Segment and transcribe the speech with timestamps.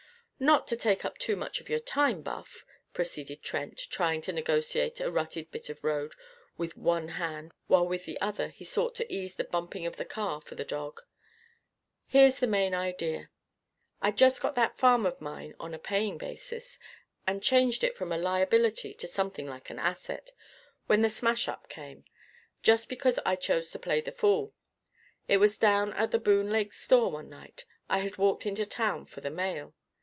[0.43, 4.99] "Not to take up too much of your time, Buff," proceeded Trent, trying to negotiate
[4.99, 6.15] a rutted bit of road
[6.57, 10.03] with one hand while with the other he sought to ease the bumping of the
[10.03, 11.01] car for the dog,
[12.07, 13.29] "here's the main idea:
[14.01, 16.79] I'd just got that farm of mine on a paying basis,
[17.27, 20.31] and changed it from a liability to something like an asset,
[20.87, 22.03] when the smash up came.
[22.63, 24.55] Just because I chose to play the fool.
[25.27, 27.65] It was down at the Boone Lake store one night.
[27.87, 29.75] I had walked into town for the mail.